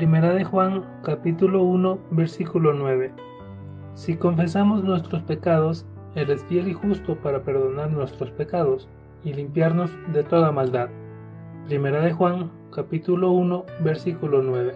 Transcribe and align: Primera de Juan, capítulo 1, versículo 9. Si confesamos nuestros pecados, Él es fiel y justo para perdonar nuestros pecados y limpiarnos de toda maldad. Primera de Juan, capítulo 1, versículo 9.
Primera 0.00 0.32
de 0.32 0.44
Juan, 0.44 0.82
capítulo 1.02 1.62
1, 1.62 1.98
versículo 2.12 2.72
9. 2.72 3.12
Si 3.92 4.16
confesamos 4.16 4.82
nuestros 4.82 5.22
pecados, 5.24 5.84
Él 6.14 6.30
es 6.30 6.42
fiel 6.44 6.68
y 6.68 6.72
justo 6.72 7.16
para 7.16 7.42
perdonar 7.42 7.90
nuestros 7.90 8.30
pecados 8.30 8.88
y 9.24 9.34
limpiarnos 9.34 9.90
de 10.14 10.24
toda 10.24 10.52
maldad. 10.52 10.88
Primera 11.66 12.00
de 12.00 12.12
Juan, 12.12 12.50
capítulo 12.74 13.32
1, 13.32 13.66
versículo 13.80 14.40
9. 14.40 14.72